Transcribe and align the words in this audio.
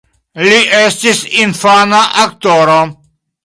Li 0.45 0.55
estis 0.77 1.21
infana 1.43 2.03
aktoro. 2.27 2.83